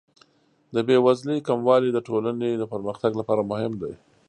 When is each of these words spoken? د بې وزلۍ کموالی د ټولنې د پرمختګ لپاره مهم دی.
د 0.73 0.75
بې 0.87 0.97
وزلۍ 1.05 1.39
کموالی 1.47 1.89
د 1.93 1.99
ټولنې 2.07 2.49
د 2.57 2.63
پرمختګ 2.73 3.11
لپاره 3.19 3.41
مهم 3.51 3.73
دی. 3.81 3.93